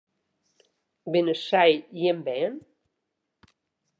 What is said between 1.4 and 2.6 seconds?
sy jim bern?